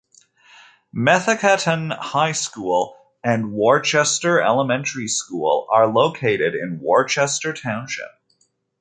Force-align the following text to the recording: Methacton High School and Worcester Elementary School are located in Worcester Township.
Methacton 0.97 1.95
High 1.95 2.31
School 2.31 2.97
and 3.23 3.53
Worcester 3.53 4.41
Elementary 4.41 5.07
School 5.07 5.67
are 5.69 5.85
located 5.85 6.55
in 6.55 6.79
Worcester 6.81 7.53
Township. 7.53 8.09